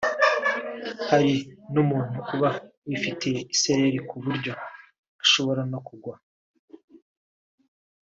hari 1.09 1.33
n’umuntu 1.73 2.17
uba 2.35 2.49
wifitiye 2.87 3.39
isereri 3.53 3.99
ku 4.09 4.15
buryo 4.23 4.51
ashobora 5.23 5.61
no 5.71 5.79
kugwa 5.87 6.15